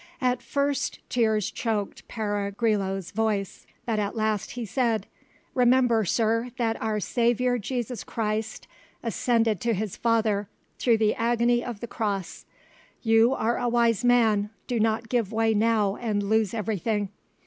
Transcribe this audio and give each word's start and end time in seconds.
At 0.19 0.41
first 0.41 0.97
tears 1.09 1.51
choked 1.51 2.07
Pere 2.07 2.49
Grillau's 2.53 3.11
voice, 3.11 3.67
but 3.85 3.99
at 3.99 4.15
last 4.15 4.53
he 4.53 4.65
said, 4.65 5.05
"Remember, 5.53 6.05
sir, 6.05 6.49
that 6.57 6.81
our 6.81 6.99
Saviour 6.99 7.59
Jesus 7.59 8.03
Christ 8.03 8.67
ascended 9.03 9.61
to 9.61 9.75
His 9.75 9.95
Father 9.95 10.49
through 10.79 10.97
the 10.97 11.13
agony 11.13 11.63
of 11.63 11.81
the 11.81 11.87
Cross: 11.87 12.45
you 13.03 13.35
are 13.35 13.59
a 13.59 13.69
wise 13.69 14.03
man, 14.03 14.49
do 14.65 14.79
not 14.79 15.07
give 15.07 15.31
way 15.31 15.53
now 15.53 15.95
and 15.97 16.23
lose 16.23 16.55
everything. 16.55 17.09